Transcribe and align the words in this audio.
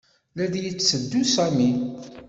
La 0.35 0.45
d-yetteddu 0.51 1.21
Sami. 1.33 1.71